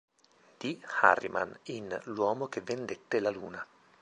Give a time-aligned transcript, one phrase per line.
[0.57, 0.81] D.
[1.01, 3.63] Harriman in "L'uomo che vendette la Luna".